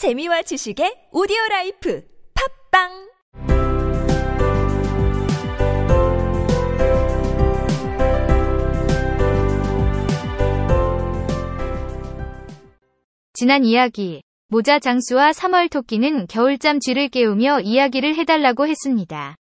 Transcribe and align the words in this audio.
재미와 0.00 0.40
지식의 0.40 1.08
오디오 1.12 1.36
라이프 1.50 2.02
팝빵 2.72 2.88
지난 13.34 13.62
이야기. 13.66 14.22
모자 14.48 14.78
장수와 14.78 15.32
3월 15.32 15.70
토끼는 15.70 16.28
겨울잠 16.28 16.80
쥐를 16.80 17.10
깨우며 17.10 17.60
이야기를 17.60 18.16
해달라고 18.16 18.66
했습니다. 18.68 19.36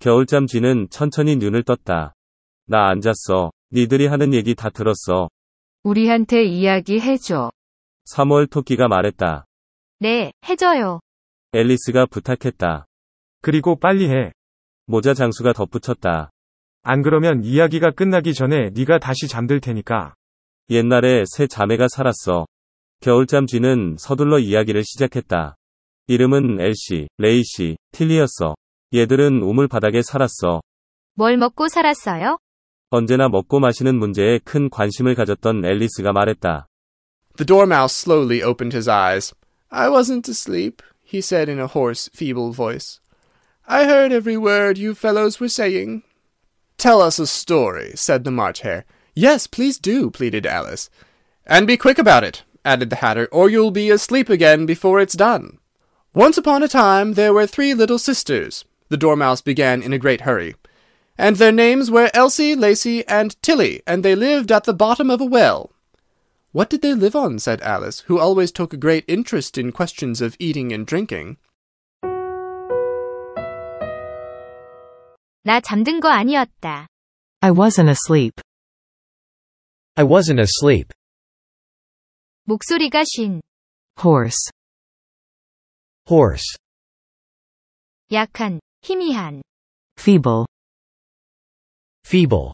겨울잠 0.00 0.46
쥐는 0.46 0.88
천천히 0.90 1.36
눈을 1.36 1.62
떴다. 1.62 2.12
나 2.66 2.90
앉았어. 2.90 3.52
니들이 3.72 4.06
하는 4.06 4.34
얘기 4.34 4.54
다 4.54 4.68
들었어. 4.68 5.30
우리한테 5.82 6.44
이야기 6.44 7.00
해줘. 7.00 7.50
3월 8.10 8.50
토끼가 8.50 8.88
말했다. 8.88 9.46
네, 10.00 10.32
해줘요. 10.48 11.00
앨리스가 11.52 12.06
부탁했다. 12.06 12.86
그리고 13.42 13.76
빨리 13.78 14.08
해. 14.08 14.32
모자 14.86 15.14
장수가 15.14 15.52
덧붙였다. 15.52 16.30
안 16.82 17.02
그러면 17.02 17.44
이야기가 17.44 17.90
끝나기 17.90 18.32
전에 18.34 18.70
네가 18.70 18.98
다시 18.98 19.28
잠들 19.28 19.60
테니까. 19.60 20.14
옛날에 20.70 21.24
새 21.26 21.46
자매가 21.46 21.88
살았어. 21.88 22.46
겨울잠 23.00 23.46
쥐는 23.46 23.96
서둘러 23.98 24.38
이야기를 24.38 24.82
시작했다. 24.84 25.56
이름은 26.08 26.60
엘시, 26.60 27.08
레이시, 27.18 27.76
틸리였어. 27.92 28.54
얘들은 28.94 29.42
우물 29.42 29.68
바닥에 29.68 30.02
살았어. 30.02 30.62
뭘 31.14 31.36
먹고 31.36 31.68
살았어요? 31.68 32.38
언제나 32.89 33.27
먹고 33.27 33.59
마시는 33.59 33.95
문제에 33.95 34.39
큰 34.43 34.69
관심을 34.69 35.15
가졌던 35.15 35.65
앨리스가 35.65 36.11
말했다. 36.13 36.67
The 37.37 37.45
Dormouse 37.45 37.95
slowly 37.95 38.43
opened 38.43 38.75
his 38.75 38.87
eyes. 38.87 39.33
I 39.71 39.89
wasn't 39.89 40.29
asleep, 40.29 40.83
he 41.01 41.19
said 41.19 41.49
in 41.49 41.59
a 41.59 41.67
hoarse, 41.67 42.09
feeble 42.13 42.51
voice. 42.51 42.99
I 43.67 43.85
heard 43.85 44.11
every 44.11 44.37
word 44.37 44.77
you 44.77 44.93
fellows 44.93 45.39
were 45.39 45.49
saying. 45.49 46.03
Tell 46.77 47.01
us 47.01 47.17
a 47.17 47.25
story, 47.25 47.93
said 47.95 48.23
the 48.23 48.31
March 48.31 48.61
Hare. 48.61 48.85
Yes, 49.15 49.47
please 49.47 49.79
do, 49.79 50.11
pleaded 50.11 50.45
Alice. 50.45 50.89
And 51.45 51.65
be 51.65 51.77
quick 51.77 51.97
about 51.97 52.23
it, 52.23 52.43
added 52.63 52.89
the 52.89 52.97
Hatter, 52.97 53.27
or 53.31 53.49
you'll 53.49 53.71
be 53.71 53.89
asleep 53.89 54.29
again 54.29 54.65
before 54.65 54.99
it's 54.99 55.15
done. 55.15 55.57
Once 56.13 56.37
upon 56.37 56.61
a 56.61 56.67
time 56.67 57.13
there 57.13 57.33
were 57.33 57.47
three 57.47 57.73
little 57.73 57.97
sisters, 57.97 58.65
the 58.89 58.97
Dormouse 58.97 59.41
began 59.41 59.81
in 59.81 59.93
a 59.93 59.97
great 59.97 60.21
hurry. 60.21 60.55
and 61.18 61.36
their 61.36 61.52
names 61.52 61.90
were 61.90 62.10
Elsie, 62.14 62.54
Lacie, 62.54 63.02
and 63.08 63.34
Tillie, 63.42 63.82
and 63.86 64.04
they 64.04 64.14
lived 64.14 64.52
at 64.52 64.64
the 64.64 64.72
bottom 64.72 65.10
of 65.10 65.20
a 65.20 65.24
well. 65.24 65.72
What 66.52 66.70
did 66.70 66.80
they 66.80 66.94
live 66.94 67.16
on? 67.16 67.40
said 67.40 67.60
Alice, 67.60 68.00
who 68.06 68.18
always 68.18 68.52
took 68.52 68.72
a 68.72 68.78
great 68.78 69.04
interest 69.08 69.58
in 69.58 69.72
questions 69.72 70.20
of 70.20 70.36
eating 70.38 70.72
and 70.72 70.86
drinking. 70.86 71.36
나 75.44 75.60
잠든 75.60 76.00
거 76.00 76.08
아니었다. 76.08 76.86
I 77.40 77.50
wasn't 77.50 77.88
asleep. 77.88 78.40
I 79.96 80.04
wasn't 80.04 80.40
asleep. 80.40 80.92
목소리가 82.44 83.04
쉰. 83.04 83.40
Hoarse. 83.98 84.50
Hoarse. 86.08 86.56
약한, 88.10 88.60
희미한. 88.82 89.42
Feeble 89.98 90.47
Feeble. 92.07 92.51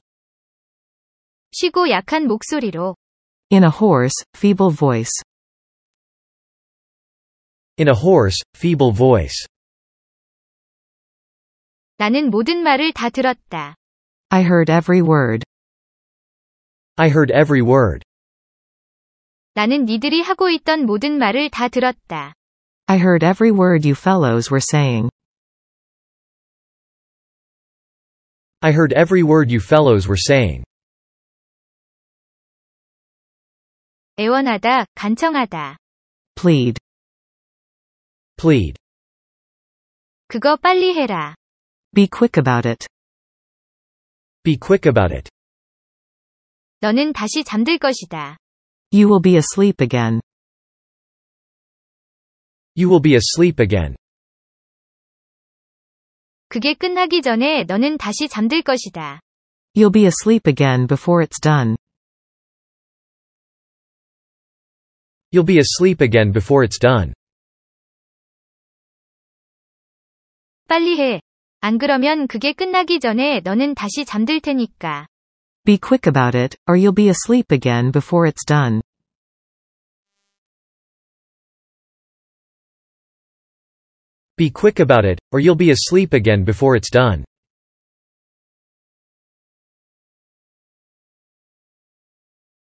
쉬고 1.52 1.90
약한 1.90 2.28
목소리로, 2.28 2.96
In 3.52 3.64
a 3.64 3.70
hoarse, 3.70 4.24
feeble 4.36 4.72
voice. 4.76 5.12
In 7.80 7.88
a 7.88 7.96
hoarse, 7.96 8.38
feeble 8.56 8.94
voice. 8.94 9.48
나는 11.98 12.30
모든 12.30 12.64
말을 12.64 12.94
다 12.94 13.10
들었다. 13.10 13.76
I 14.30 14.42
heard 14.44 14.72
every 14.72 15.02
word. 15.02 15.44
I 16.96 17.10
heard 17.10 17.34
every 17.34 17.62
word. 17.62 18.06
나는 19.56 19.86
니들이 19.86 20.22
하고 20.22 20.50
있던 20.50 20.86
모든 20.86 21.18
말을 21.18 21.50
다 21.50 21.68
들었다. 21.68 22.34
I 22.86 22.98
heard 22.98 23.26
every 23.26 23.52
word 23.52 23.88
you 23.88 23.96
fellows 23.96 24.50
were 24.52 24.62
saying. 24.62 25.10
I 28.64 28.72
heard 28.72 28.94
every 28.94 29.24
word 29.24 29.52
you 29.52 29.60
fellows 29.60 30.08
were 30.08 30.18
saying. 30.20 30.64
애원하다, 34.18 34.86
간청하다. 34.96 35.78
Plead. 36.36 36.78
Plead. 38.38 38.76
그거 40.28 40.58
빨리 40.58 40.94
해라. 40.94 41.36
Be 41.96 42.08
quick 42.08 42.38
about 42.38 42.68
it. 42.68 42.86
Be 44.44 44.58
quick 44.58 44.88
about 44.90 45.14
it. 45.16 45.30
너는 46.82 47.14
다시 47.14 47.44
잠들 47.44 47.78
것이다. 47.78 48.38
You 48.92 49.08
will 49.08 49.22
be 49.22 49.36
asleep 49.36 49.82
again. 49.82 50.22
You 52.76 52.90
will 52.90 53.02
be 53.02 53.16
asleep 53.16 53.62
again. 53.62 53.96
그게 56.55 56.73
끝나기 56.73 57.21
전에 57.21 57.65
너는 57.65 57.99
다시 57.99 58.29
잠들 58.29 58.63
것이다. 58.63 59.19
You'll 59.77 59.93
be 59.93 60.05
asleep 60.05 60.49
again 60.49 60.87
before 60.87 61.21
it's 61.21 61.41
done. 61.43 61.75
You'll 65.33 65.45
be 65.45 65.59
asleep 65.59 66.01
again 66.01 66.31
before 66.33 66.65
it's 66.65 66.79
done. 66.81 67.13
빨리 70.69 71.01
해. 71.01 71.21
안 71.59 71.79
그러면 71.79 72.29
그게 72.29 72.53
끝나기 72.53 73.01
전에 73.01 73.41
너는 73.41 73.75
다시 73.75 74.05
잠들 74.05 74.41
테니까. 74.41 75.09
Be 75.65 75.77
quick 75.77 76.09
about 76.09 76.39
it, 76.39 76.57
or 76.69 76.79
you'll 76.79 76.95
be 76.95 77.09
asleep 77.09 77.51
again 77.51 77.91
before 77.91 78.31
it's 78.31 78.47
done. 78.47 78.81
Be 84.38 84.50
quick 84.50 84.80
about 84.80 85.06
it, 85.06 85.20
or 85.32 85.40
you'll 85.40 85.56
be 85.56 85.72
asleep 85.72 86.14
again 86.14 86.44
before 86.44 86.76
it's 86.76 86.90
done. 86.90 87.26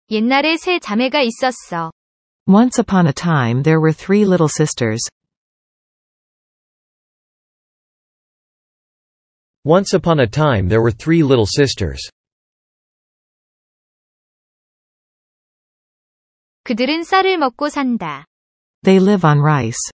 옛날에 0.09 0.55
세 0.55 0.79
자매가 0.79 1.21
있었어. 1.21 1.91
Once 2.47 2.79
upon 2.79 3.07
a 3.07 3.13
time 3.13 3.63
there 3.63 3.81
were 3.81 3.91
three 3.91 4.23
little 4.23 4.47
sisters. 4.47 5.01
Once 9.65 9.93
upon 9.93 10.21
a 10.21 10.27
time 10.27 10.69
there 10.69 10.81
were 10.81 10.95
three 10.95 11.21
little 11.21 11.45
sisters. 11.45 11.99
그들은 16.63 17.03
쌀을 17.03 17.37
먹고 17.37 17.67
산다. 17.67 18.23
They 18.83 19.03
live 19.03 19.27
on 19.27 19.39
rice. 19.39 19.91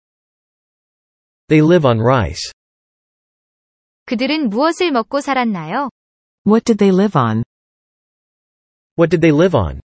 They 1.47 1.65
live 1.65 1.87
on 1.87 1.99
rice. 1.99 2.51
그들은 4.05 4.49
무엇을 4.49 4.91
먹고 4.91 5.21
살았나요? 5.21 5.89
What 6.45 6.63
did 6.65 6.77
they 6.77 6.95
live 6.95 7.19
on? 7.19 7.43
What 8.97 9.09
did 9.09 9.21
they 9.21 9.35
live 9.35 9.57
on? 9.57 9.81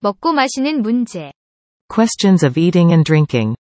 먹고 0.00 0.32
마시는 0.32 0.82
문제. 0.82 1.32
Questions 1.88 2.44
of 2.44 2.58
eating 2.60 2.92
and 2.92 3.04
drinking. 3.04 3.56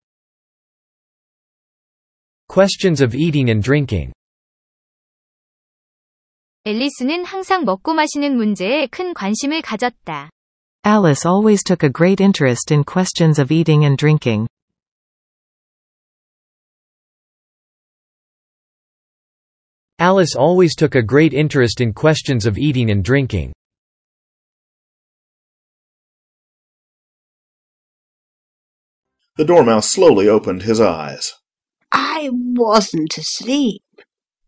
Questions 2.48 3.04
of 3.04 3.16
eating 3.16 3.50
and 3.50 3.64
drinking. 3.64 4.14
앨리스는 6.66 7.26
항상 7.26 7.66
먹고 7.66 7.94
마시는 7.94 8.36
문제에 8.36 8.88
큰 8.88 9.14
관심을 9.14 9.62
가졌다. 9.62 10.30
Alice 10.86 11.28
always 11.28 11.64
took 11.64 11.86
a 11.86 11.92
great 11.92 12.22
interest 12.22 12.74
in 12.74 12.84
questions 12.84 13.40
of 13.40 13.54
eating 13.54 13.84
and 13.86 13.98
drinking. 13.98 14.48
Alice 19.99 20.37
always 20.37 20.77
took 20.77 20.95
a 20.95 21.03
great 21.03 21.35
interest 21.35 21.81
in 21.81 21.93
questions 21.93 22.47
of 22.47 22.57
eating 22.57 22.89
and 22.89 23.03
drinking. 23.03 23.53
The 29.37 29.45
Dormouse 29.45 29.89
slowly 29.89 30.29
opened 30.29 30.63
his 30.63 30.81
eyes. 30.81 31.33
I 31.93 32.31
wasn't 32.33 33.17
asleep. 33.19 33.83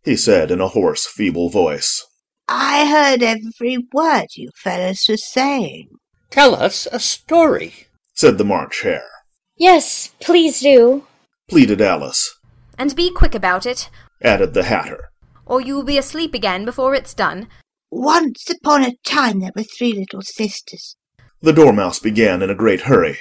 He 0.04 0.16
said 0.16 0.50
in 0.50 0.60
a 0.60 0.68
hoarse, 0.68 1.06
feeble 1.06 1.48
voice. 1.48 2.06
I 2.48 2.86
heard 2.86 3.22
every 3.22 3.78
word 3.92 4.26
you 4.36 4.50
fellows 4.56 5.04
were 5.08 5.16
saying. 5.16 5.88
Tell 6.30 6.54
us 6.54 6.86
a 6.90 6.98
story. 7.00 7.86
Said 8.14 8.38
the 8.38 8.44
March 8.44 8.82
Hare. 8.82 9.10
Yes, 9.56 10.12
please 10.20 10.60
do. 10.60 11.06
Pleaded 11.48 11.80
Alice. 11.80 12.38
And 12.78 12.94
be 12.96 13.12
quick 13.12 13.34
about 13.34 13.66
it, 13.66 13.90
Added 14.22 14.54
the 14.54 14.64
Hatter. 14.64 15.09
Or 15.50 15.60
you 15.60 15.74
will 15.74 15.82
be 15.82 15.98
asleep 15.98 16.32
again 16.32 16.64
before 16.64 16.94
it's 16.94 17.12
done. 17.12 17.48
Once 17.90 18.48
upon 18.48 18.84
a 18.84 18.94
time 19.04 19.40
there 19.40 19.50
were 19.56 19.64
three 19.64 19.92
little 19.92 20.22
sisters. 20.22 20.96
The 21.42 21.52
Dormouse 21.52 21.98
began 21.98 22.40
in 22.40 22.50
a 22.50 22.54
great 22.54 22.82
hurry. 22.82 23.18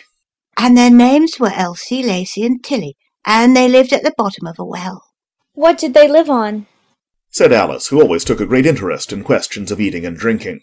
And 0.56 0.78
their 0.78 0.92
names 0.92 1.40
were 1.40 1.52
Elsie, 1.52 2.04
Lacie, 2.04 2.46
and 2.46 2.64
Tillie, 2.64 2.98
and 3.26 3.56
they 3.56 3.68
lived 3.68 3.94
at 3.94 4.04
the 4.04 4.14
bottom 4.16 4.46
of 4.46 4.60
a 4.60 4.64
well. 4.64 5.06
What 5.54 5.80
did 5.80 5.96
they 5.96 6.08
live 6.08 6.30
on? 6.30 6.68
said 7.32 7.52
Alice, 7.52 7.88
who 7.88 8.00
always 8.00 8.24
took 8.24 8.40
a 8.40 8.46
great 8.46 8.68
interest 8.68 9.12
in 9.12 9.24
questions 9.24 9.72
of 9.72 9.82
eating 9.82 10.06
and 10.06 10.16
drinking. 10.16 10.62